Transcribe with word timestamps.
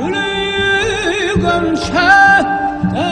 gülü 0.00 1.36
gömçəkdə 1.44 3.04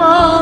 Oh. 0.00 0.37